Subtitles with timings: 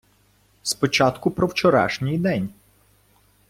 [0.63, 2.49] Спочатку про вчорашній день.